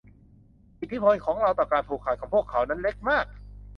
[0.79, 3.25] อิทธิพลของเราต่อการผูกขาดของพวกเขานั้นเล็กมาก